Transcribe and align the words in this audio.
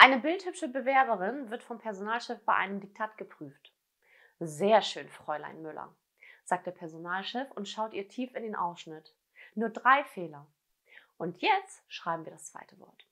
Eine 0.00 0.20
bildhübsche 0.20 0.68
Bewerberin 0.68 1.50
wird 1.50 1.64
vom 1.64 1.80
Personalchef 1.80 2.38
bei 2.44 2.54
einem 2.54 2.78
Diktat 2.78 3.18
geprüft. 3.18 3.74
Sehr 4.38 4.80
schön, 4.80 5.08
Fräulein 5.08 5.60
Müller, 5.60 5.92
sagt 6.44 6.68
der 6.68 6.70
Personalchef 6.70 7.50
und 7.50 7.68
schaut 7.68 7.92
ihr 7.94 8.08
tief 8.08 8.32
in 8.36 8.44
den 8.44 8.54
Ausschnitt. 8.54 9.12
Nur 9.56 9.70
drei 9.70 10.04
Fehler. 10.04 10.46
Und 11.16 11.42
jetzt 11.42 11.82
schreiben 11.88 12.24
wir 12.24 12.30
das 12.30 12.52
zweite 12.52 12.78
Wort. 12.78 13.07